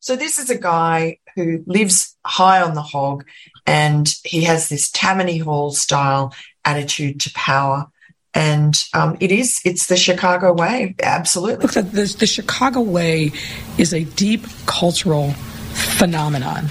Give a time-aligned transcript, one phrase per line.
[0.00, 3.26] So this is a guy who lives high on the hog
[3.66, 6.34] and he has this Tammany Hall style
[6.64, 7.86] attitude to power.
[8.32, 11.64] And um, it is, it's the Chicago way, absolutely.
[11.64, 13.32] Look, the, the, the Chicago way
[13.76, 15.32] is a deep cultural
[15.72, 16.66] phenomenon.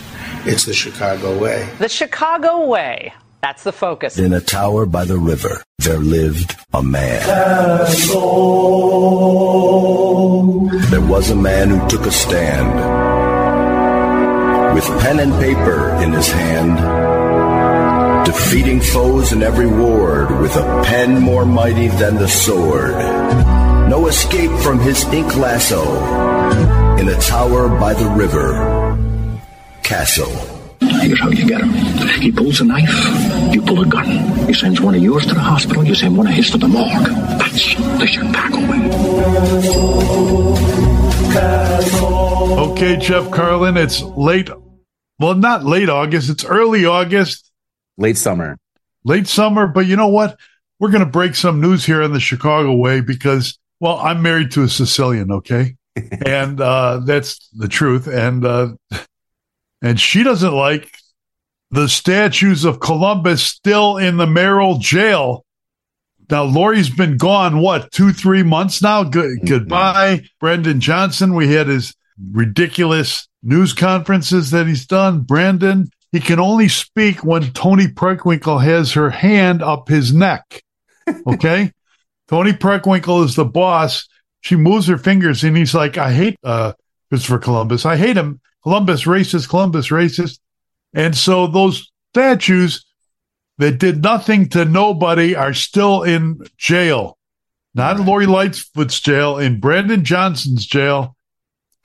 [0.46, 1.70] It's the Chicago way.
[1.78, 3.14] The Chicago way.
[3.42, 4.18] That's the focus.
[4.18, 7.26] In a tower by the river, there lived a man.
[10.92, 12.76] There was a man who took a stand.
[14.76, 16.78] With pen and paper in his hand,
[18.26, 22.94] defeating foes in every ward with a pen more mighty than the sword.
[23.90, 25.82] No escape from his ink lasso
[26.98, 28.54] in a tower by the river.
[29.82, 30.28] Kasso.
[30.80, 31.70] Here's how you get him.
[32.22, 34.08] He pulls a knife, you pull a gun.
[34.48, 36.68] He sends one of yours to the hospital, you send one of his to the
[36.68, 37.06] morgue.
[37.40, 38.80] That's the Chicago way.
[42.72, 44.50] Okay, Jeff Carlin, it's late.
[45.20, 47.52] Well, not late August, it's early August.
[47.98, 48.58] Late summer.
[49.04, 50.38] Late summer, but you know what?
[50.80, 54.52] We're going to break some news here in the Chicago way because, well, I'm married
[54.52, 55.76] to a Sicilian, okay?
[56.26, 58.08] and uh, that's the truth.
[58.08, 58.70] And uh,
[59.82, 60.92] and she doesn't like
[61.72, 65.46] the statues of Columbus still in the Merrill jail.
[66.30, 69.04] Now, Lori's been gone, what, two, three months now?
[69.04, 69.48] Good, mm-hmm.
[69.48, 71.34] Goodbye, Brandon Johnson.
[71.34, 71.96] We had his
[72.32, 75.22] ridiculous news conferences that he's done.
[75.22, 80.64] Brandon, he can only speak when Toni Preckwinkle has her hand up his neck.
[81.28, 81.72] Okay?
[82.28, 84.08] Toni Preckwinkle is the boss.
[84.42, 86.74] She moves her fingers and he's like, I hate uh,
[87.10, 87.86] Christopher Columbus.
[87.86, 88.40] I hate him.
[88.64, 90.40] Columbus racist, Columbus racist.
[90.94, 92.86] And so those statues
[93.58, 97.18] that did nothing to nobody are still in jail.
[97.76, 101.16] Not in Lori Lightfoot's jail, in Brandon Johnson's jail.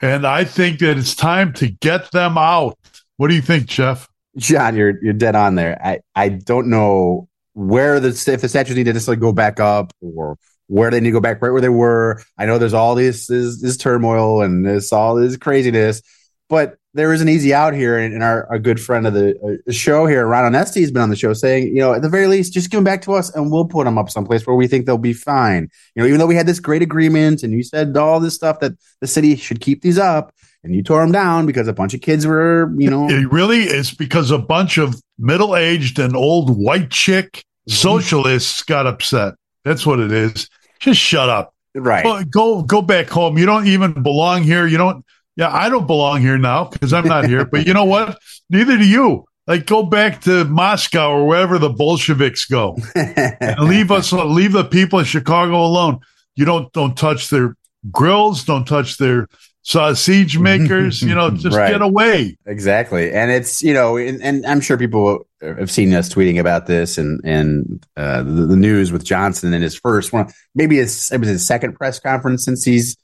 [0.01, 2.79] And I think that it's time to get them out.
[3.17, 4.09] What do you think, Jeff?
[4.37, 5.81] John, you're you're dead on there.
[5.85, 9.93] I, I don't know where the if the statues need to necessarily go back up
[10.01, 10.37] or
[10.67, 12.23] where they need to go back right where they were.
[12.37, 16.03] I know there's all this this, this turmoil and this all this craziness
[16.49, 19.37] but there is an easy out here, and, and our, our good friend of the
[19.69, 22.09] uh, show here, Ron Onesti, has been on the show saying, you know, at the
[22.09, 24.55] very least, just give them back to us, and we'll put them up someplace where
[24.55, 25.69] we think they'll be fine.
[25.95, 28.61] You know, even though we had this great agreement, and you said all this stuff
[28.61, 30.33] that the city should keep these up,
[30.63, 33.65] and you tore them down because a bunch of kids were, you know, it really
[33.65, 37.73] is because a bunch of middle-aged and old white chick mm-hmm.
[37.73, 39.35] socialists got upset.
[39.65, 40.49] That's what it is.
[40.79, 41.55] Just shut up.
[41.75, 42.31] Right.
[42.31, 43.37] Go go back home.
[43.37, 44.67] You don't even belong here.
[44.67, 45.05] You don't
[45.37, 47.45] yeah, I don't belong here now because I'm not here.
[47.45, 48.19] but you know what?
[48.51, 49.25] Neither do you.
[49.47, 54.65] Like, go back to Moscow or wherever the Bolsheviks go, and leave us, leave the
[54.65, 56.01] people of Chicago alone.
[56.35, 57.55] You don't don't touch their
[57.91, 59.29] grills, don't touch their
[59.61, 61.03] sausage makers.
[61.03, 61.73] you know, just right.
[61.73, 62.39] get away.
[62.47, 66.67] Exactly, and it's you know, and, and, I'm sure people have seen us tweeting about
[66.67, 71.11] this and and uh, the, the, news with Johnson in his first one, maybe his
[71.13, 72.97] it was his second press conference since he's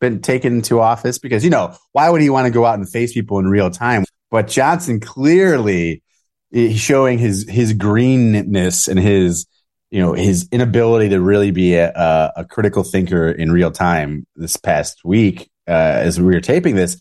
[0.00, 2.88] been taken into office because you know why would he want to go out and
[2.88, 4.04] face people in real time?
[4.30, 6.02] But johnson clearly
[6.50, 9.46] he's showing his his greenness and his
[9.90, 14.56] you know his inability to really be a, a critical thinker in real time this
[14.56, 17.00] past week uh, as we were taping this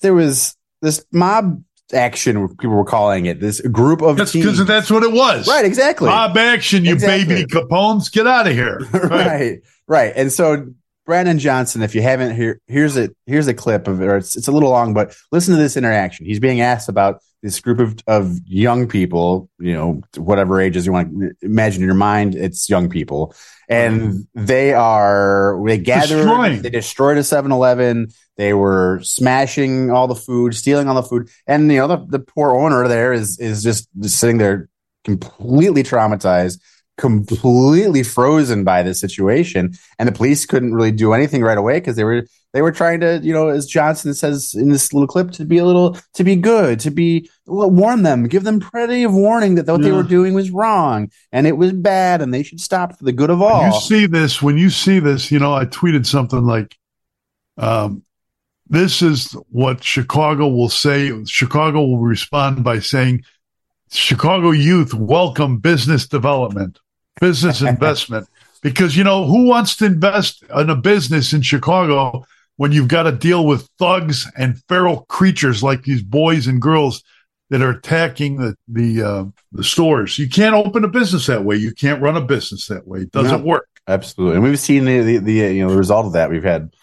[0.00, 4.90] there was this mob action people were calling it this group of that's because that's
[4.90, 5.46] what it was.
[5.46, 6.08] Right exactly.
[6.08, 7.26] Mob action you exactly.
[7.26, 8.78] baby capones get out of here.
[8.92, 9.10] Right.
[9.10, 10.12] right right.
[10.16, 10.66] And so
[11.06, 14.08] Brandon Johnson, if you haven't here, here's a here's a clip of it.
[14.08, 16.26] It's, it's a little long, but listen to this interaction.
[16.26, 20.92] He's being asked about this group of, of young people, you know, whatever ages you
[20.92, 23.34] want to imagine in your mind, it's young people.
[23.68, 26.62] And they are they gathered Destroying.
[26.62, 28.08] they destroyed a 7-Eleven.
[28.36, 31.28] They were smashing all the food, stealing all the food.
[31.46, 34.68] And you know, the, the poor owner there is is just sitting there
[35.04, 36.58] completely traumatized
[36.96, 39.74] completely frozen by this situation.
[39.98, 42.26] And the police couldn't really do anything right away because they were
[42.56, 45.58] they were trying to you know as johnson says in this little clip to be
[45.58, 49.66] a little to be good to be warn them give them plenty of warning that
[49.66, 49.88] what yeah.
[49.88, 53.12] they were doing was wrong and it was bad and they should stop for the
[53.12, 56.06] good of all when you see this when you see this you know i tweeted
[56.06, 56.78] something like
[57.58, 58.02] um,
[58.68, 63.22] this is what chicago will say chicago will respond by saying
[63.90, 66.80] chicago youth welcome business development
[67.20, 68.28] business investment
[68.62, 72.24] because you know who wants to invest in a business in Chicago
[72.56, 77.02] when you've got to deal with thugs and feral creatures like these boys and girls
[77.50, 80.18] that are attacking the the uh, the stores.
[80.18, 81.56] You can't open a business that way.
[81.56, 83.00] You can't run a business that way.
[83.00, 83.68] It doesn't no, work.
[83.88, 86.30] Absolutely, and we've seen the, the, the you know the result of that.
[86.30, 86.74] We've had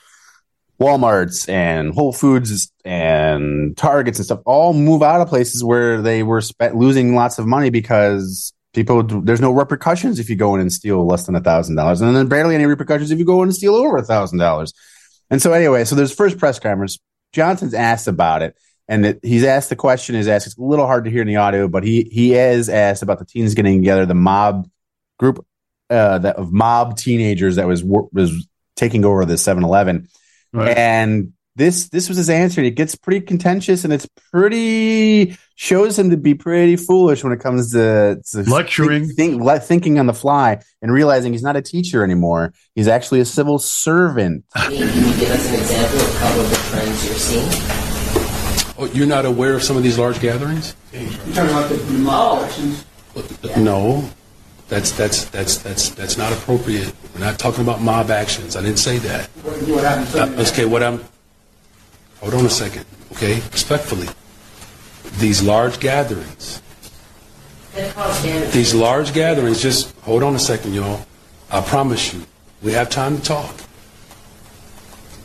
[0.79, 6.23] Walmarts and Whole Foods and Targets and stuff all move out of places where they
[6.23, 10.61] were spe- losing lots of money because people there's no repercussions if you go in
[10.61, 13.41] and steal less than a thousand dollars, and then barely any repercussions if you go
[13.41, 14.73] in and steal over a thousand dollars.
[15.29, 16.99] And so anyway, so there's first press conference.
[17.31, 18.55] Johnson's asked about it,
[18.87, 20.47] and it, he's asked the question is asked.
[20.47, 23.19] It's a little hard to hear in the audio, but he he is asked about
[23.19, 24.67] the teens getting together, the mob
[25.17, 25.45] group
[25.89, 30.07] uh, that of mob teenagers that was was taking over the 7-Eleven.
[30.51, 30.77] Right.
[30.77, 32.61] And this this was his answer.
[32.61, 37.39] It gets pretty contentious, and it's pretty shows him to be pretty foolish when it
[37.39, 41.61] comes to, to lecturing, think, think, thinking on the fly, and realizing he's not a
[41.61, 42.53] teacher anymore.
[42.75, 44.45] He's actually a civil servant.
[44.55, 47.83] Can you give us an example of a couple of the trends you're seeing?
[48.77, 50.75] Oh, you're not aware of some of these large gatherings?
[50.91, 52.85] You're talking about the mob elections?
[53.57, 54.09] No,
[54.69, 56.93] that's that's that's that's that's not appropriate.
[57.13, 58.55] We're not talking about mob actions.
[58.55, 59.27] I didn't say that.
[59.27, 60.39] What, happened?
[60.39, 61.03] Uh, okay, what I'm.
[62.23, 62.85] Hold on a second.
[63.11, 64.07] Okay, respectfully,
[65.17, 66.61] these large gatherings.
[68.53, 69.61] These large gatherings.
[69.61, 71.05] Just hold on a second, y'all.
[71.51, 72.23] I promise you,
[72.61, 73.53] we have time to talk.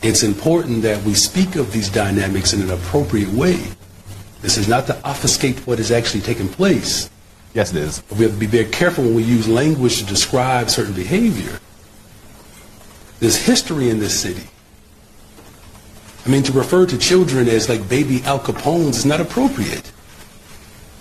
[0.03, 3.63] It's important that we speak of these dynamics in an appropriate way.
[4.43, 7.09] This is not to obfuscate what is actually taking place.
[7.55, 8.03] Yes, it is.
[8.11, 11.61] We have to be very careful when we use language to describe certain behavior.
[13.21, 14.49] There's history in this city.
[16.29, 19.91] I mean, to refer to children as like baby Al Capones is not appropriate.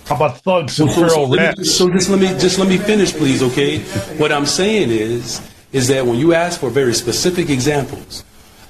[0.06, 1.76] How about thugs and feral so, rats?
[1.76, 3.80] So just let me just let me finish, please, okay?
[4.20, 5.42] What I'm saying is,
[5.74, 8.24] is that when you ask for very specific examples,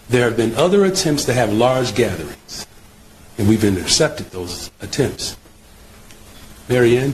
[0.09, 2.65] there have been other attempts to have large gatherings,
[3.37, 5.37] and we've intercepted those attempts.
[6.69, 7.13] Marianne?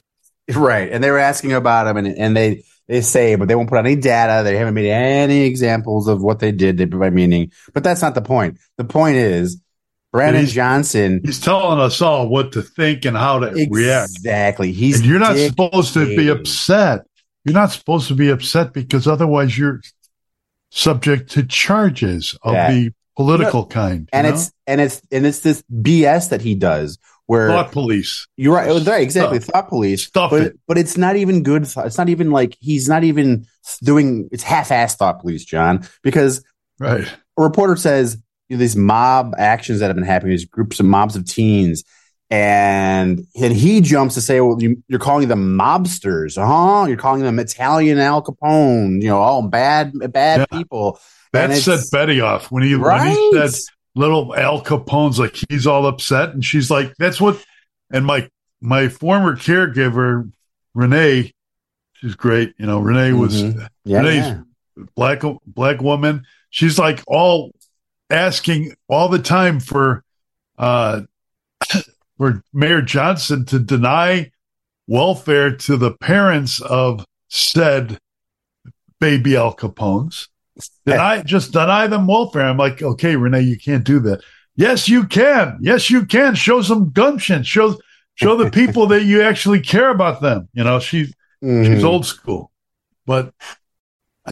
[0.56, 0.90] Right.
[0.90, 3.78] And they were asking about them, and, and they, they say, but they won't put
[3.78, 4.44] out any data.
[4.44, 6.78] They haven't made any examples of what they did.
[6.78, 7.52] They provide meaning.
[7.74, 8.60] But that's not the point.
[8.78, 9.62] The point is,
[10.12, 11.22] Brandon he's, Johnson.
[11.24, 13.82] He's telling us all what to think and how to exactly.
[13.82, 14.12] react.
[14.12, 14.72] Exactly.
[14.72, 17.02] He's and you're not supposed to be upset.
[17.46, 19.82] You're not supposed to be upset because otherwise you're
[20.70, 22.72] subject to charges of yeah.
[22.72, 24.10] the political you know, kind.
[24.14, 24.34] And know?
[24.34, 28.28] it's and it's and it's this BS that he does where thought police.
[28.38, 28.70] You're right.
[28.70, 29.02] Oh, right.
[29.02, 29.40] Exactly.
[29.40, 30.04] Thought police.
[30.04, 30.60] Stuff but, it.
[30.68, 31.64] but it's not even good.
[31.64, 33.46] It's not even like he's not even
[33.82, 34.30] doing.
[34.32, 36.44] It's half-assed thought police, John, because
[36.80, 37.08] right.
[37.38, 38.18] A reporter says
[38.50, 41.84] you know, these mob actions that have been happening, these groups of mobs of teens.
[42.30, 46.88] And and he jumps to say, "Well, you, are calling them mobsters, huh?
[46.88, 50.58] You're calling them Italian Al Capone, you know, all bad, bad yeah.
[50.58, 51.00] people."
[51.32, 53.10] That set Betty off when he right?
[53.10, 57.44] when he said little Al Capone's like he's all upset, and she's like, "That's what."
[57.92, 58.30] And my
[58.62, 60.32] my former caregiver
[60.74, 61.34] Renee,
[61.94, 62.54] she's great.
[62.58, 63.66] You know, Renee was mm-hmm.
[63.86, 64.42] yeah, Renee's yeah.
[64.96, 66.26] black black woman.
[66.50, 67.52] She's like all
[68.10, 70.04] asking all the time for
[70.58, 71.02] uh
[72.18, 74.32] for Mayor Johnson to deny
[74.88, 78.00] welfare to the parents of said
[79.00, 80.30] baby Al Capones.
[80.86, 82.46] Deny just deny them welfare.
[82.46, 84.22] I'm like, okay, Renee, you can't do that.
[84.56, 85.58] Yes, you can.
[85.62, 86.36] Yes, you can.
[86.36, 87.44] Show some gumption.
[87.44, 87.78] Show
[88.16, 90.50] show the people that you actually care about them.
[90.54, 91.14] You know, she's
[91.44, 91.64] mm-hmm.
[91.74, 92.52] she's old school,
[93.06, 93.34] but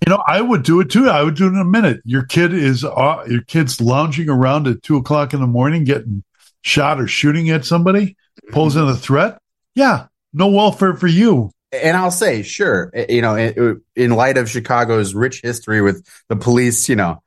[0.05, 1.09] you know, I would do it too.
[1.09, 2.01] I would do it in a minute.
[2.05, 6.23] Your kid is uh, your kid's lounging around at two o'clock in the morning, getting
[6.61, 8.15] shot or shooting at somebody,
[8.51, 9.39] posing a threat.
[9.73, 14.49] Yeah, no welfare for you and I'll say, sure, eh, you know, in, light of
[14.49, 17.21] Chicago's rich history with the police, you know,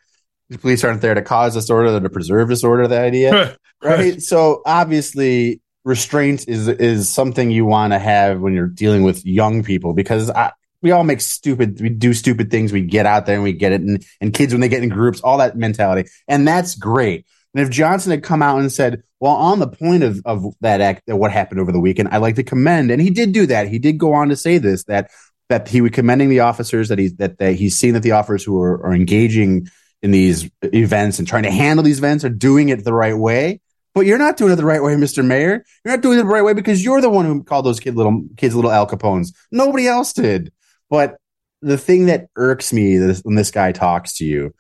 [0.51, 2.87] the police aren't there to cause disorder, they're to preserve disorder.
[2.87, 3.33] The idea,
[3.83, 3.99] right?
[3.99, 4.23] right?
[4.23, 9.63] So obviously, restraint is is something you want to have when you're dealing with young
[9.63, 12.71] people because I, we all make stupid, we do stupid things.
[12.71, 14.91] We get out there and we get it, and, and kids when they get in
[14.91, 17.27] groups, all that mentality, and that's great.
[17.55, 20.81] And if Johnson had come out and said, well, on the point of, of that
[20.81, 23.69] act, what happened over the weekend, I'd like to commend, and he did do that.
[23.69, 25.11] He did go on to say this, that,
[25.49, 28.45] that he was commending the officers that he's, that, that he's seen that the officers
[28.45, 29.69] who are, are engaging
[30.03, 33.61] in these events and trying to handle these events are doing it the right way.
[33.95, 35.25] But you're not doing it the right way, Mr.
[35.25, 35.65] Mayor.
[35.85, 37.95] You're not doing it the right way because you're the one who called those kid
[37.95, 39.29] little kids little Al Capones.
[39.53, 40.53] Nobody else did.
[40.91, 41.17] But
[41.63, 44.53] the thing that irks me when this guy talks to you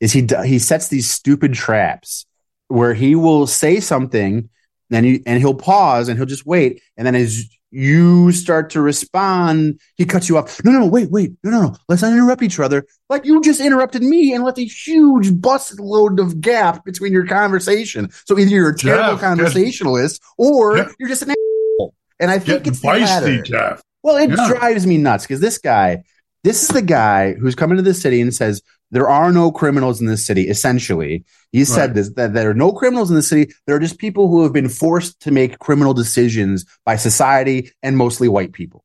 [0.00, 2.26] is he he sets these stupid traps
[2.74, 4.48] where he will say something
[4.90, 6.82] and you and he'll pause and he'll just wait.
[6.96, 10.62] And then as you start to respond he cuts you off.
[10.64, 11.32] No no no wait wait.
[11.44, 11.76] No no no.
[11.88, 12.84] Let's not interrupt each other.
[13.08, 17.26] Like you just interrupted me and left a huge bus load of gap between your
[17.26, 18.10] conversation.
[18.26, 21.94] So either you're a terrible conversationalist or Jeff, you're just an asshole.
[22.18, 23.42] And i think it's the latter.
[23.42, 23.82] Jeff.
[24.02, 24.48] well it yeah.
[24.48, 26.02] drives me nuts because this guy
[26.42, 28.62] this is the guy who's coming to the city and says
[28.94, 30.48] there are no criminals in this city.
[30.48, 31.94] Essentially, he said Right.
[31.96, 33.52] this that there are no criminals in the city.
[33.66, 37.96] There are just people who have been forced to make criminal decisions by society and
[37.96, 38.80] mostly white people.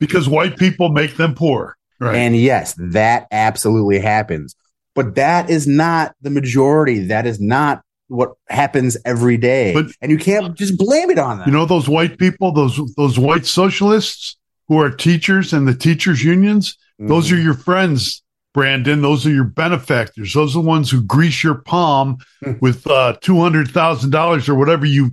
[0.00, 1.76] because white people make them poor.
[1.98, 2.14] Right.
[2.14, 4.54] And yes, that absolutely happens.
[4.94, 7.06] But that is not the majority.
[7.06, 9.72] That is not what happens every day.
[9.74, 11.48] But- and you can't just blame it on them.
[11.48, 14.36] You know those white people, those those white socialists
[14.68, 16.76] who are teachers and the teachers unions.
[17.00, 17.36] Those Mm-hmm.
[17.36, 18.22] are your friends,
[18.54, 19.02] Brandon.
[19.02, 20.32] Those are your benefactors.
[20.32, 22.52] Those are the ones who grease your palm Hmm.
[22.60, 25.10] with uh, two hundred thousand dollars or whatever you,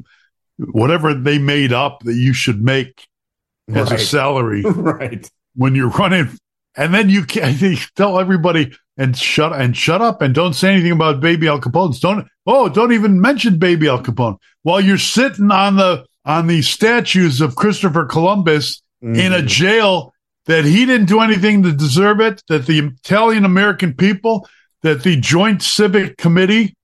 [0.58, 3.08] whatever they made up that you should make
[3.74, 5.30] as a salary right.
[5.56, 6.30] when you're running.
[6.77, 10.74] And then you can you tell everybody and shut and shut up and don't say
[10.74, 12.00] anything about baby Al Capone's.
[12.00, 16.62] Don't oh don't even mention baby Al Capone while you're sitting on the on the
[16.62, 20.13] statues of Christopher Columbus in a jail
[20.46, 22.44] that he didn't do anything to deserve it.
[22.48, 24.48] That the Italian American people,
[24.82, 26.75] that the Joint Civic Committee,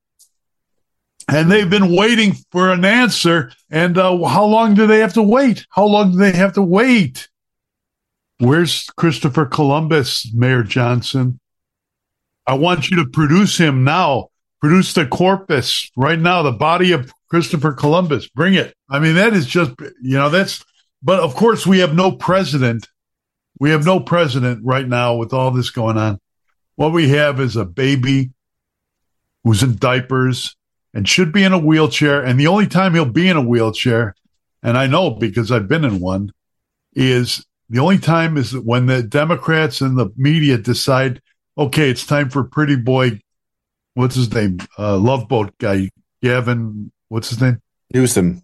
[1.27, 3.51] and they've been waiting for an answer.
[3.69, 5.65] And uh, how long do they have to wait?
[5.69, 7.29] How long do they have to wait?
[8.39, 11.39] Where's Christopher Columbus, Mayor Johnson?
[12.47, 14.27] I want you to produce him now.
[14.59, 18.27] Produce the corpus right now, the body of Christopher Columbus.
[18.29, 18.75] Bring it.
[18.89, 20.63] I mean, that is just, you know, that's,
[21.01, 22.87] but of course, we have no president.
[23.61, 26.19] We have no president right now with all this going on.
[26.77, 28.31] What we have is a baby
[29.43, 30.55] who's in diapers
[30.95, 32.23] and should be in a wheelchair.
[32.23, 34.15] And the only time he'll be in a wheelchair,
[34.63, 36.31] and I know because I've been in one,
[36.95, 41.21] is the only time is when the Democrats and the media decide,
[41.55, 43.19] okay, it's time for pretty boy,
[43.93, 44.57] what's his name?
[44.79, 45.91] Uh, Love Boat guy,
[46.23, 47.61] Gavin, what's his name?
[47.93, 48.41] Newsom.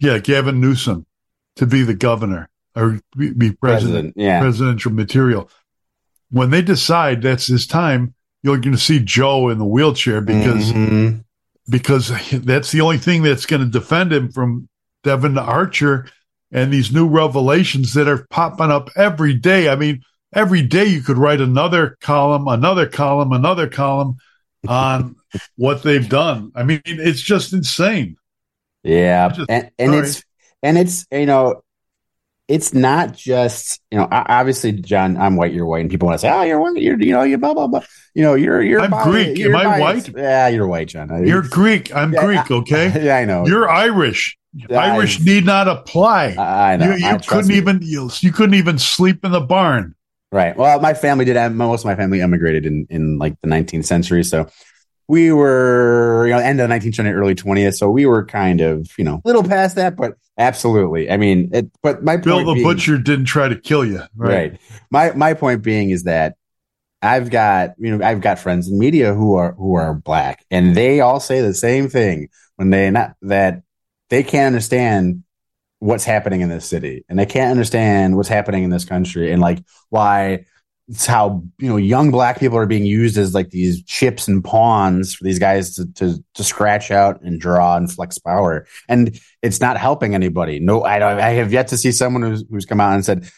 [0.00, 1.06] Yeah, Gavin Newsom
[1.54, 4.40] to be the governor or be, be president, President, yeah.
[4.40, 5.50] presidential material.
[6.30, 10.72] When they decide that's his time, you're going to see Joe in the wheelchair because
[10.72, 11.24] Mhm.
[11.68, 14.68] because that's the only thing that's going to defend him from
[15.04, 16.06] Devon Archer
[16.52, 19.68] and these new revelations that are popping up every day.
[19.68, 20.02] I mean,
[20.34, 24.16] every day you could write another column, another column, another column
[24.66, 25.16] on
[25.56, 26.52] what they've done.
[26.54, 28.16] I mean, it's just insane.
[28.82, 30.22] Yeah, Just- and, and it's
[30.62, 31.62] and it's you know,
[32.48, 34.08] it's not just you know.
[34.10, 35.52] Obviously, John, I'm white.
[35.52, 36.80] You're white, and people want to say, "Oh, you're white.
[36.80, 37.82] You're you know, you blah blah blah."
[38.14, 38.80] You know, you're you're.
[38.80, 39.38] I'm bi- Greek.
[39.38, 40.08] you're Am I white?
[40.16, 41.26] Yeah, you're white, John.
[41.26, 41.94] You're Greek.
[41.94, 43.02] I'm Yeah, Greek, okay?
[43.04, 43.46] yeah, I know.
[43.46, 44.36] You're Irish.
[44.54, 46.34] Yeah, I- Irish need not apply.
[46.38, 46.86] I know.
[46.86, 49.94] You, you trust couldn't even you, you couldn't even sleep in the barn.
[50.32, 50.56] Right.
[50.56, 51.36] Well, my family did.
[51.36, 54.48] Uh, most of my family emigrated in in like the 19th century, so
[55.08, 57.74] we were you know end of the 19th century, early 20th.
[57.74, 61.10] So we were kind of you know a little past that, but absolutely.
[61.10, 64.52] I mean, it, but my Bill the being- butcher didn't try to kill you, right?
[64.52, 64.60] right.
[64.90, 66.36] My my point being is that
[67.00, 70.74] I've got you know I've got friends in media who are who are black, and
[70.76, 73.62] they all say the same thing when they not that
[74.10, 75.24] they can't understand
[75.80, 79.40] what's happening in this city, and they can't understand what's happening in this country, and
[79.40, 79.60] like
[79.90, 80.44] why
[80.88, 84.42] it's how you know young black people are being used as like these chips and
[84.42, 89.20] pawns for these guys to to, to scratch out and draw and flex power, and
[89.42, 90.60] it's not helping anybody.
[90.60, 93.30] No, I don't, I have yet to see someone who's who's come out and said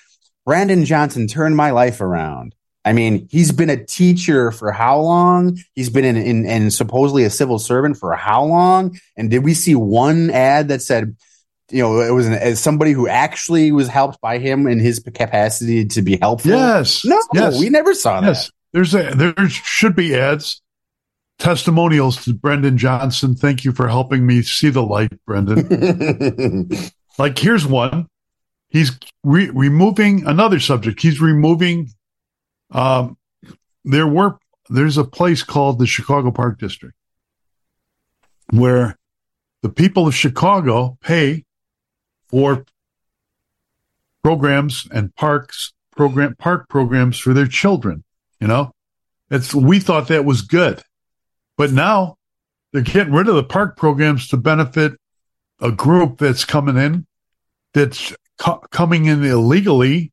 [0.46, 2.54] Brandon Johnson turned my life around.
[2.84, 5.58] I mean, he's been a teacher for how long?
[5.74, 8.98] He's been in, in and supposedly a civil servant for how long?
[9.16, 11.16] And did we see one ad that said,
[11.70, 14.98] you know, it was an, as somebody who actually was helped by him in his
[14.98, 16.50] capacity to be helpful?
[16.50, 17.04] Yes.
[17.04, 17.58] No, Yes.
[17.58, 18.26] we never saw that.
[18.28, 18.50] Yes.
[18.72, 20.62] There's a there should be ads,
[21.38, 23.34] testimonials to Brandon Johnson.
[23.34, 26.68] Thank you for helping me see the light, Brandon.
[27.18, 28.06] like here's one.
[28.68, 28.92] He's
[29.24, 31.02] re- removing another subject.
[31.02, 31.90] He's removing.
[32.70, 33.16] Um,
[33.84, 36.94] there were there's a place called the Chicago Park District
[38.52, 38.96] where
[39.62, 41.44] the people of Chicago pay
[42.30, 42.64] for
[44.22, 48.04] programs and parks program park programs for their children.
[48.40, 48.72] You know,
[49.30, 50.82] it's we thought that was good,
[51.56, 52.16] but now
[52.72, 54.92] they're getting rid of the park programs to benefit
[55.60, 57.06] a group that's coming in
[57.74, 60.12] that's co- coming in illegally,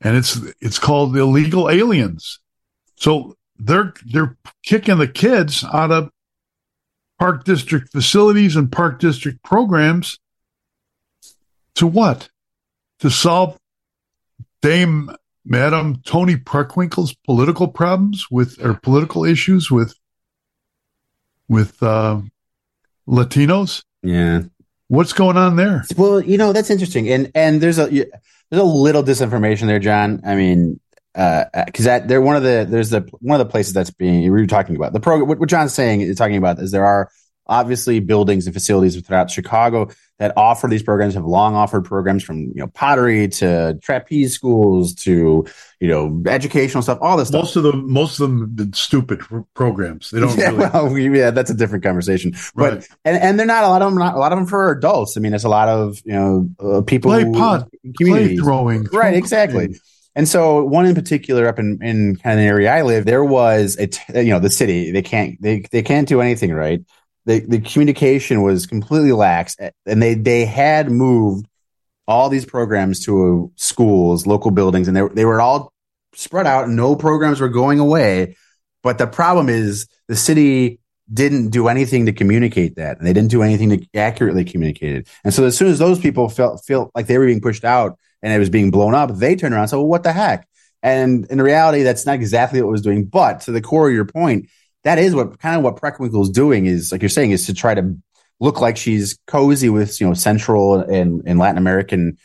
[0.00, 2.38] and it's it's called illegal aliens.
[2.96, 6.10] So they're they're kicking the kids out of
[7.18, 10.18] park district facilities and park district programs
[11.76, 12.28] to what?
[13.00, 13.58] To solve
[14.62, 15.10] Dame
[15.44, 19.94] Madam Toni Preckwinkle's political problems with or political issues with
[21.48, 22.20] with uh,
[23.08, 23.82] Latinos.
[24.02, 24.42] Yeah.
[24.88, 25.84] What's going on there?
[25.96, 28.10] Well, you know that's interesting, and and there's a there's
[28.52, 30.20] a little disinformation there, John.
[30.24, 30.80] I mean,
[31.14, 34.30] because that they're one of the there's the one of the places that's being we
[34.30, 35.28] were talking about the program.
[35.28, 37.10] What, what John's saying is talking about is there are
[37.50, 42.38] obviously buildings and facilities throughout Chicago that offer these programs have long offered programs from
[42.38, 45.44] you know pottery to trapeze schools to
[45.80, 47.42] you know educational stuff all this stuff.
[47.42, 49.20] Most of them, most of them, stupid
[49.54, 50.10] programs.
[50.10, 50.38] They don't.
[50.38, 52.34] yeah, really, well, yeah, that's a different conversation.
[52.54, 53.98] But and and they're not a lot of them.
[53.98, 55.16] Not a lot of them for adults.
[55.16, 59.14] I mean, it's a lot of you know uh, people play pot, play throwing, Right,
[59.14, 59.76] exactly.
[60.16, 63.24] And so, one in particular, up in, in kind of the area I live, there
[63.24, 64.90] was a t- you know the city.
[64.90, 66.80] They can't they they can't do anything right.
[67.26, 71.46] The the communication was completely lax, and they they had moved
[72.08, 75.72] all these programs to schools, local buildings, and they they were all
[76.14, 76.68] spread out.
[76.68, 78.36] No programs were going away,
[78.82, 80.80] but the problem is the city
[81.12, 85.08] didn't do anything to communicate that, and they didn't do anything to accurately communicate it.
[85.24, 87.98] And so, as soon as those people felt felt like they were being pushed out
[88.22, 90.46] and it was being blown up, they turned around and said, "Well, what the heck?"
[90.82, 93.04] And in reality, that's not exactly what was doing.
[93.04, 94.48] But to the core of your point,
[94.84, 97.54] that is what kind of what Preckwinkle is doing is like you're saying is to
[97.54, 97.96] try to
[98.38, 102.16] look like she's cozy with you know Central and, and Latin American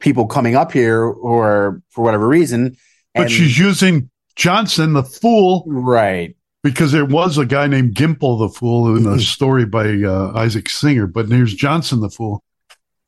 [0.00, 2.76] people coming up here or for whatever reason.
[3.14, 6.34] But she's using Johnson, the fool, right?
[6.62, 10.68] Because there was a guy named Gimpel, the fool, in a story by uh, Isaac
[10.68, 11.06] Singer.
[11.06, 12.42] But here's Johnson, the fool,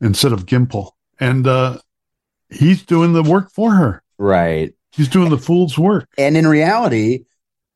[0.00, 1.78] instead of Gimpel, and uh,
[2.50, 4.02] he's doing the work for her.
[4.18, 4.74] Right.
[4.92, 6.08] He's doing the fool's work.
[6.18, 7.24] And in reality,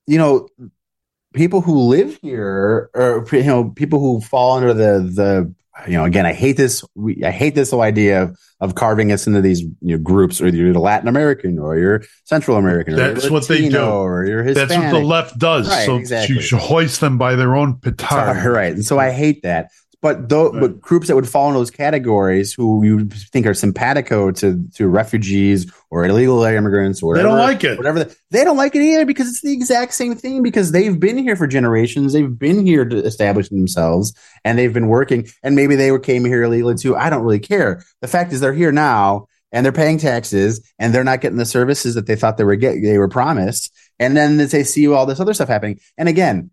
[0.07, 0.49] you know,
[1.35, 5.55] people who live here or you know people who fall under the the
[5.87, 9.13] you know again i hate this we, i hate this whole idea of, of carving
[9.13, 12.95] us into these you know, groups or you're the latin american or you're central american
[12.95, 13.91] or That's what they Latino, do.
[13.91, 14.69] or you're Hispanic.
[14.69, 15.69] That's what the left does.
[15.69, 16.37] Right, so exactly.
[16.37, 18.45] you should hoist them by their own petard.
[18.47, 21.71] right and so i hate that but though but groups that would fall in those
[21.71, 27.37] categories who you think are simpatico to to refugees or illegal immigrants or They whatever,
[27.39, 27.79] don't like it.
[27.79, 30.99] whatever the, they don't like it either because it's the exact same thing because they've
[30.99, 32.13] been here for generations.
[32.13, 34.13] They've been here to establish themselves
[34.45, 36.97] and they've been working and maybe they were came here illegally too.
[36.97, 37.83] I don't really care.
[38.01, 41.45] The fact is they're here now and they're paying taxes and they're not getting the
[41.47, 43.73] services that they thought they were get they were promised.
[43.99, 45.81] And then they see all this other stuff happening.
[45.97, 46.51] And again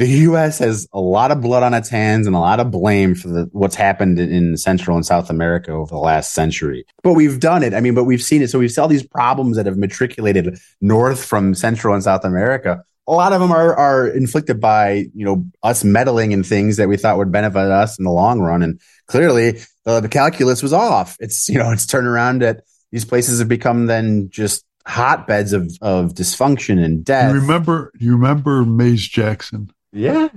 [0.00, 0.60] the U.S.
[0.60, 3.50] has a lot of blood on its hands and a lot of blame for the,
[3.52, 6.86] what's happened in Central and South America over the last century.
[7.02, 7.74] But we've done it.
[7.74, 8.48] I mean, but we've seen it.
[8.48, 12.82] So we've seen all these problems that have matriculated north from Central and South America.
[13.06, 16.88] A lot of them are are inflicted by you know us meddling in things that
[16.88, 21.18] we thought would benefit us in the long run, and clearly the calculus was off.
[21.20, 25.76] It's you know it's turned around that these places have become then just hotbeds of
[25.82, 27.34] of dysfunction and death.
[27.34, 27.92] You remember?
[27.98, 29.70] You remember Maze Jackson?
[29.92, 30.28] Yeah.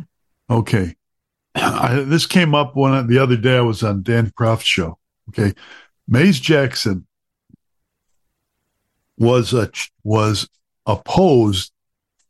[0.49, 0.95] Okay.
[1.55, 3.57] I, this came up one the other day.
[3.57, 4.97] I was on Dan Proft's show.
[5.29, 5.53] Okay,
[6.07, 7.07] Maze Jackson
[9.17, 9.69] was a
[10.03, 10.49] was
[10.85, 11.71] opposed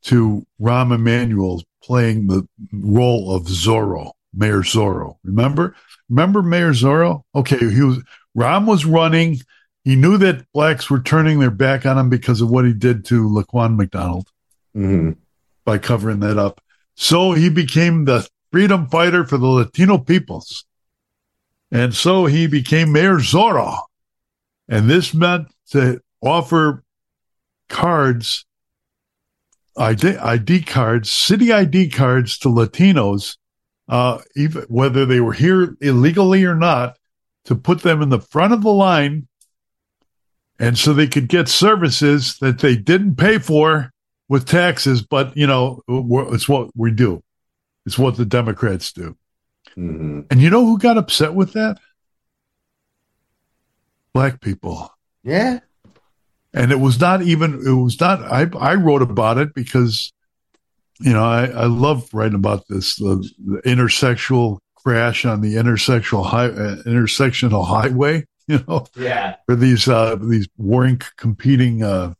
[0.03, 5.17] to Rahm Emanuel playing the role of Zorro, Mayor Zorro.
[5.23, 5.75] Remember?
[6.09, 7.23] Remember Mayor Zorro?
[7.33, 8.03] Okay, he was
[8.37, 9.39] Rahm was running.
[9.83, 13.05] He knew that blacks were turning their back on him because of what he did
[13.05, 14.29] to Laquan McDonald
[14.75, 15.11] mm-hmm.
[15.65, 16.61] by covering that up.
[16.95, 20.65] So he became the freedom fighter for the Latino peoples.
[21.71, 23.79] And so he became Mayor Zorro.
[24.69, 26.83] And this meant to offer
[27.67, 28.45] cards,
[29.75, 33.37] ID, ID cards, city ID cards to Latinos,
[33.89, 36.97] uh, even whether they were here illegally or not,
[37.45, 39.27] to put them in the front of the line.
[40.59, 43.92] And so they could get services that they didn't pay for
[44.33, 47.21] with taxes, but you know, it's what we do.
[47.85, 49.15] It's what the Democrats do.
[49.75, 51.77] And you know who got upset with that?
[54.11, 54.91] Black people.
[55.23, 55.59] Yeah.
[56.51, 60.11] And it was not even, it was not, I, I wrote about it because,
[60.99, 66.25] you know, I, I love writing about this, the, the intersexual crash on the intersectional
[66.25, 69.35] high, uh, intersectional highway, you know, Yeah.
[69.45, 72.15] for these, uh, these warring, competing, uh,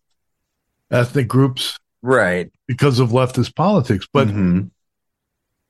[0.92, 1.80] ethnic groups.
[2.04, 2.52] Right.
[2.68, 4.08] Because of leftist politics.
[4.14, 4.62] But Mm-hmm.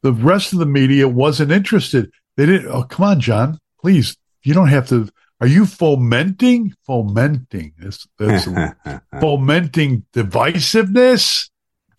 [0.02, 2.12] the rest of the media wasn't interested.
[2.36, 2.68] They didn't.
[2.68, 3.60] Oh, come on, John.
[3.80, 5.08] Please, you don't have to.
[5.40, 6.74] Are you fomenting?
[6.88, 7.74] Fomenting.
[7.78, 8.46] That's, that's
[9.22, 11.50] fomenting divisiveness.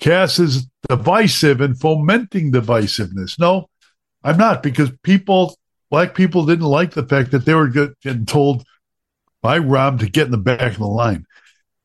[0.00, 3.38] Kass is divisive and fomenting divisiveness.
[3.38, 3.68] No,
[4.22, 5.56] I'm not because people,
[5.90, 8.64] black people, didn't like the fact that they were get- getting told
[9.42, 11.26] by Rahm to get in the back of the line.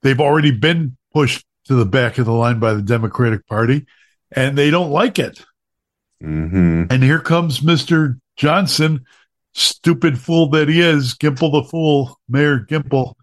[0.01, 3.85] They've already been pushed to the back of the line by the Democratic Party,
[4.31, 5.45] and they don't like it.
[6.21, 6.85] Mm-hmm.
[6.89, 8.19] And here comes Mr.
[8.35, 9.05] Johnson,
[9.53, 13.13] stupid fool that he is, Gimpel the fool, Mayor Gimpel,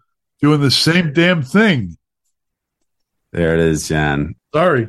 [0.41, 1.97] doing the same damn thing.
[3.33, 4.35] There it is, John.
[4.55, 4.87] Sorry.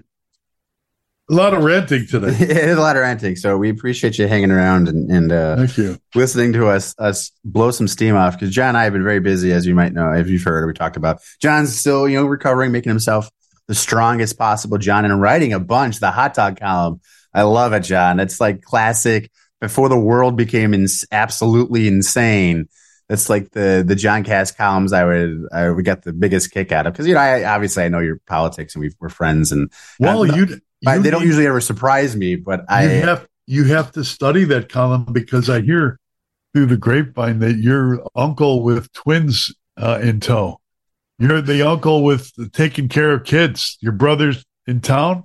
[1.28, 2.28] A lot of ranting today.
[2.38, 3.34] it is a lot of ranting.
[3.34, 5.98] So we appreciate you hanging around and, and uh, Thank you.
[6.14, 9.18] listening to us us blow some steam off because John and I have been very
[9.18, 11.20] busy, as you might know, if you've heard or we talked about.
[11.42, 13.28] John's still, you know, recovering, making himself
[13.68, 17.00] the strongest possible John and writing a bunch, the hot dog column.
[17.32, 18.18] I love it, John.
[18.18, 22.68] It's like classic before the world became ins- absolutely insane.
[23.10, 26.72] It's like the the John Kass columns I would I would get the biggest kick
[26.72, 29.52] out of because you know I obviously I know your politics and we, we're friends
[29.52, 33.92] and Well, you, they don't usually ever surprise me, but I you have you have
[33.92, 35.98] to study that column because I hear
[36.52, 40.60] through the grapevine that your uncle with twins uh, in tow.
[41.18, 43.76] You're the uncle with taking care of kids.
[43.80, 45.24] Your brother's in town,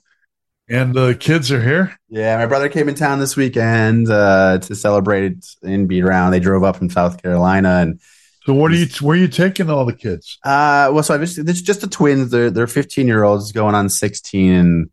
[0.68, 1.96] and the kids are here.
[2.10, 6.32] Yeah, my brother came in town this weekend uh, to celebrate it and be around.
[6.32, 8.00] They drove up from South Carolina, and
[8.46, 8.88] So what are you?
[9.02, 10.40] Where are you taking all the kids?
[10.44, 12.32] uh, well, so I've just, it's just the twins.
[12.32, 14.90] They're they're 15 year olds going on 16, and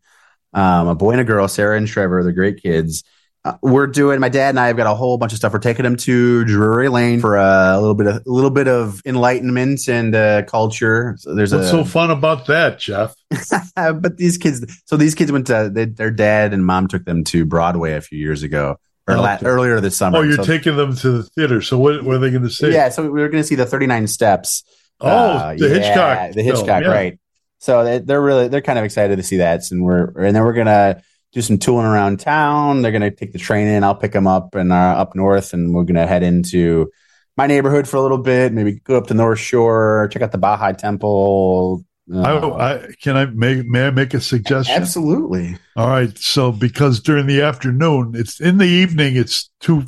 [0.53, 2.23] um, a boy and a girl, Sarah and Trevor.
[2.23, 3.03] They're great kids.
[3.43, 4.19] Uh, we're doing.
[4.19, 5.51] My dad and I have got a whole bunch of stuff.
[5.51, 9.01] We're taking them to Drury Lane for a little bit of a little bit of
[9.03, 11.15] enlightenment and uh, culture.
[11.17, 13.15] So there's What's a so fun about that, Jeff?
[13.75, 17.23] but these kids, so these kids went to they, their dad and mom took them
[17.25, 18.77] to Broadway a few years ago
[19.07, 19.45] or la- Okay.
[19.47, 20.19] earlier this summer.
[20.19, 21.61] Oh, you're So- taking them to the theater.
[21.63, 22.71] So what, what are they going to see?
[22.71, 24.63] Yeah, so we were going to see the 39 Steps.
[24.99, 26.27] Oh, Uh, the yeah, Hitchcock.
[26.35, 26.89] the film, Hitchcock, yeah.
[26.89, 27.19] right?
[27.57, 30.43] So they, they're really they're kind of excited to see that, and we're and then
[30.43, 32.81] we're gonna do some tooling around town.
[32.81, 33.83] They're gonna take the train in.
[33.83, 36.91] I'll pick them up and uh, up north, and we're gonna head into
[37.37, 38.53] my neighborhood for a little bit.
[38.53, 41.85] Maybe go up to North Shore, check out the Baha'i Temple.
[42.13, 44.75] Uh, I, I, can I make may I make a suggestion?
[44.75, 45.57] absolutely.
[45.77, 46.15] All right.
[46.17, 49.83] So because during the afternoon, it's in the evening, it's too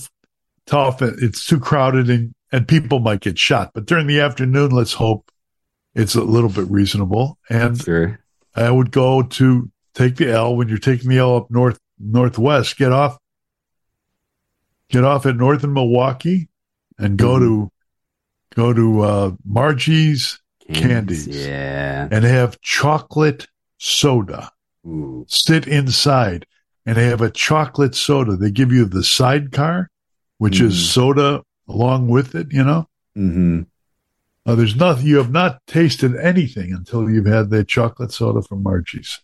[0.65, 1.01] tough.
[1.01, 3.71] It's too crowded and, and people might get shot.
[3.73, 5.29] But during the afternoon, let's hope
[5.95, 7.37] it's a little bit reasonable.
[7.49, 8.19] And Sure.
[8.55, 12.77] I would go to take the L when you're taking the L up north, northwest,
[12.77, 13.17] get off,
[14.89, 16.49] get off at North and Milwaukee
[16.97, 17.71] and go to,
[18.55, 20.39] go to, uh, Margie's
[20.73, 21.27] Candies.
[21.27, 22.07] Yeah.
[22.11, 24.49] and have chocolate soda
[24.87, 25.25] Ooh.
[25.27, 26.45] sit inside
[26.85, 28.35] and they have a chocolate soda.
[28.37, 29.89] They give you the sidecar,
[30.37, 30.65] which Mhm.
[30.67, 32.87] is soda along with it, you know?
[33.15, 33.61] hmm
[34.45, 38.61] Uh, there's nothing, you have not tasted anything until you've had that chocolate soda from
[38.63, 39.19] Margie's.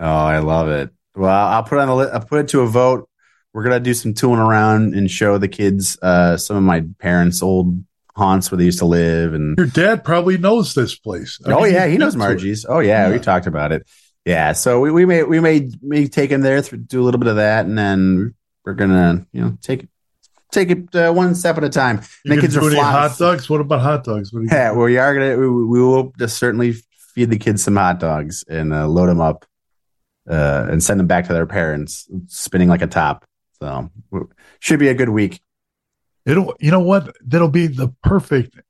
[0.00, 0.90] Oh, I love it.
[1.14, 3.08] Well, I'll put it on the li- I'll put it to a vote.
[3.52, 7.42] We're gonna do some tooling around and show the kids uh, some of my parents'
[7.42, 7.84] old
[8.16, 9.34] haunts where they used to live.
[9.34, 11.38] And Your dad probably knows this place.
[11.44, 12.28] I oh mean, yeah, he you've knows been to it.
[12.28, 12.66] Margie's.
[12.68, 13.86] Oh yeah, we talked about it.
[14.24, 17.18] Yeah, so we, we may we may may take him there, th- do a little
[17.20, 18.34] bit of that, and then
[18.64, 19.88] we're gonna you know take it
[20.52, 22.02] take it uh, one step at a time.
[22.24, 22.76] You the kids are flying.
[22.76, 23.50] hot dogs?
[23.50, 24.32] What about hot dogs?
[24.32, 26.74] What you Yeah, well, we are gonna we, we will just certainly
[27.14, 29.44] feed the kids some hot dogs and uh, load them up
[30.28, 33.24] uh, and send them back to their parents, spinning like a top.
[33.60, 33.90] So
[34.58, 35.40] should be a good week.
[36.26, 37.14] It'll, you know what?
[37.24, 38.60] That'll be the perfect,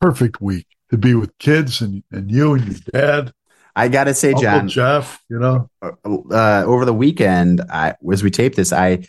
[0.00, 3.32] perfect week to be with kids and, and you and your dad,
[3.74, 5.70] I gotta say, Uncle John, Jeff, you know?
[5.82, 9.06] uh, over the weekend, I as we taped this, I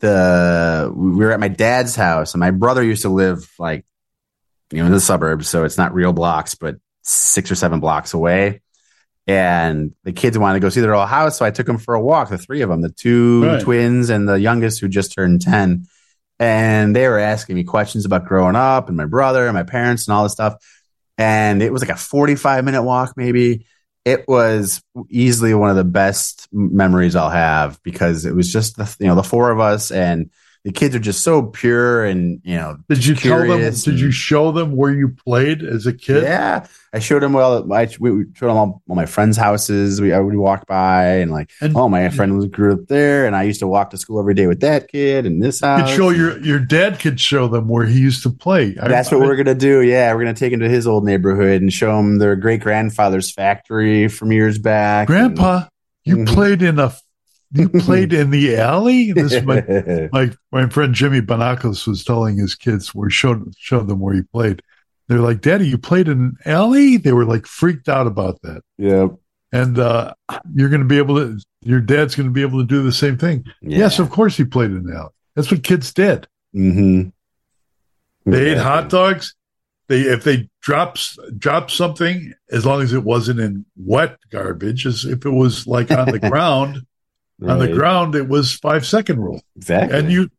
[0.00, 3.86] the we were at my dad's house, and my brother used to live like
[4.72, 8.14] you know in the suburbs, so it's not real blocks, but six or seven blocks
[8.14, 8.60] away.
[9.26, 11.94] And the kids wanted to go see their old house, so I took them for
[11.94, 12.28] a walk.
[12.28, 13.60] The three of them, the two Right.
[13.62, 15.86] twins and the youngest who just turned ten,
[16.38, 20.06] and they were asking me questions about growing up and my brother and my parents
[20.06, 20.56] and all this stuff.
[21.16, 23.66] And it was like a forty-five minute walk, maybe
[24.04, 28.94] it was easily one of the best memories I'll have because it was just the
[29.00, 30.30] you know the four of us and
[30.64, 34.00] the kids are just so pure and you know Did you tell them, curious did
[34.00, 36.22] you show them where you played as a kid?
[36.22, 40.00] yeah I showed them well I we we showed them all, all my friends houses
[40.00, 43.26] we I would walk by and like And- oh my friend was grew up there
[43.26, 45.82] and I used to walk to school every day with that kid and this house
[45.82, 48.74] could show your, your dad could show them where he used to play.
[48.80, 49.82] I- That's what I- we're gonna do.
[49.82, 53.30] Yeah, we're gonna take him to his old neighborhood and show him their great grandfather's
[53.30, 55.08] factory from years back.
[55.08, 55.64] Grandpa,
[56.04, 56.26] you Mhm.
[56.28, 56.92] played in a,
[57.54, 59.12] you played in the alley?
[59.12, 64.00] This my, my my friend Jimmy Bonacos was telling his kids where showed showed them
[64.00, 64.62] where he played.
[65.08, 68.62] They're like, "Daddy, you played in an alley?" They were like freaked out about that.
[68.78, 69.08] Yeah.
[69.52, 70.14] And uh,
[70.52, 71.38] you're going to be able to.
[71.62, 73.44] Your dad's going to be able to do the same thing.
[73.62, 75.12] Yes, of course he played in the alley.
[75.36, 76.26] That's what kids did.
[76.54, 77.10] Mm-hmm.
[78.30, 79.34] They ate hot dogs.
[79.88, 85.04] They if they dropped dropped something, as long as it wasn't in wet garbage, as
[85.04, 86.86] if it was like on the ground.
[87.42, 89.42] On the ground, it was five second rule.
[89.56, 89.98] Exactly.
[89.98, 90.30] And you,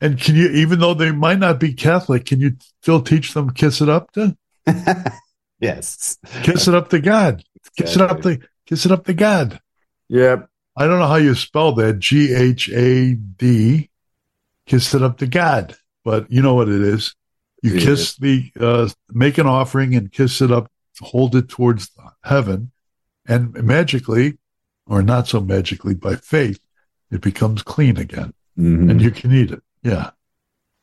[0.00, 3.50] and can you, even though they might not be Catholic, can you still teach them
[3.50, 4.36] kiss it up to?
[5.60, 6.18] Yes.
[6.42, 7.42] Kiss it up to God.
[7.78, 9.60] Kiss it up to kiss it up to God.
[10.08, 10.46] Yep.
[10.76, 12.00] I don't know how you spell that.
[12.00, 13.88] G H A D.
[14.66, 15.74] Kiss it up to God.
[16.04, 17.14] But you know what it is.
[17.62, 17.84] You Yeah.
[17.84, 20.70] kiss the uh make an offering and kiss it up,
[21.00, 21.90] hold it towards
[22.24, 22.72] heaven,
[23.26, 24.36] and magically,
[24.86, 26.60] or not so magically by faith,
[27.10, 28.32] it becomes clean again.
[28.58, 28.90] Mhm.
[28.90, 29.62] And you can eat it.
[29.82, 30.10] Yeah.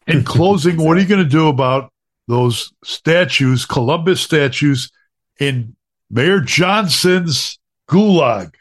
[0.08, 1.92] In closing, what are you going to do about
[2.28, 4.92] those statues, Columbus statues
[5.40, 5.76] in
[6.10, 7.60] Mayor Johnson's
[7.90, 8.54] gulag?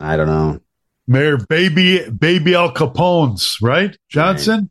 [0.00, 0.60] I don't know.
[1.06, 3.96] Mayor Baby Baby Al Capone's, right?
[4.08, 4.70] Johnson?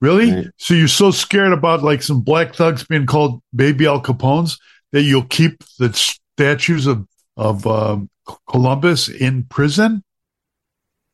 [0.00, 0.32] Really?
[0.32, 0.46] Right.
[0.56, 4.58] So you're so scared about like some black thugs being called Baby Al Capone's
[4.92, 8.10] that you'll keep the statues of of um,
[8.48, 10.02] Columbus in prison?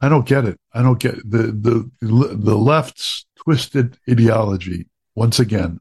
[0.01, 0.59] I don't get it.
[0.73, 5.81] I don't get the the the left's twisted ideology once again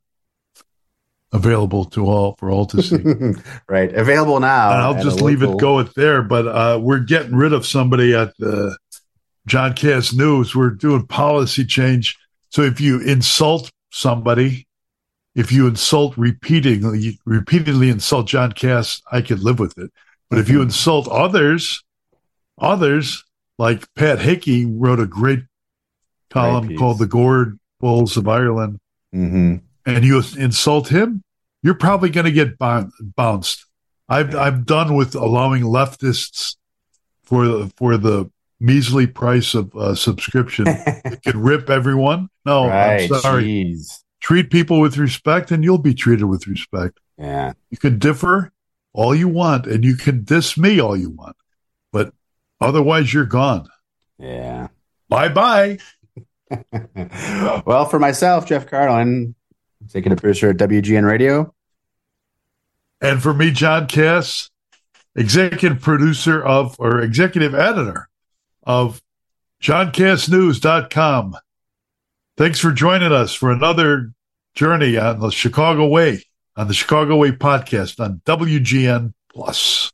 [1.34, 3.42] available to all for all to see.
[3.70, 3.94] right.
[3.94, 4.70] Available now.
[4.70, 6.22] I'll just leave it go it there.
[6.22, 8.78] But uh, we're getting rid of somebody at the
[9.48, 10.56] John Kass News.
[10.56, 12.18] We're doing policy change.
[12.50, 14.68] So if you insult somebody,
[15.36, 19.92] if you insult repeatedly, repeatedly insult John Kass, I could live with it.
[20.32, 20.54] But if Mm-hmm.
[20.56, 21.84] you insult others,
[22.58, 23.24] others
[23.60, 25.42] like Pat Hickey wrote a great
[26.32, 26.80] column piece.
[26.80, 28.80] called "The Gourd Bulls of Ireland,"
[29.14, 29.62] Mhm.
[29.86, 31.22] and you insult him,
[31.62, 33.66] you're probably going to get boun- bounced.
[34.10, 36.56] I've I'm done with allowing leftists
[37.24, 40.66] for the for the measly price of uh, subscription.
[41.06, 42.30] it could rip everyone.
[42.46, 43.12] No, right.
[43.12, 43.44] I'm sorry.
[43.44, 44.00] Jeez.
[44.22, 47.00] Treat people with respect, and you'll be treated with respect.
[47.18, 47.54] Yeah.
[47.70, 48.52] You can differ
[48.94, 51.36] all you want, and you can diss me all you want,
[51.92, 52.14] but
[52.60, 53.68] otherwise, you're gone.
[54.18, 54.68] Yeah.
[55.10, 55.78] Bye bye.
[57.66, 59.36] well, for myself, Jeff Carlin,
[59.90, 61.54] taking executive producer at WGN Radio.
[63.02, 64.50] And for me, John Kass,
[65.16, 68.08] executive producer of or executive editor
[68.64, 69.02] of
[69.62, 71.38] JohnKassNews.com.
[72.38, 74.14] Thanks for joining us for another
[74.56, 76.24] journey on the Chicago Way,
[76.56, 79.92] on the Chicago Way podcast on WGN Plus.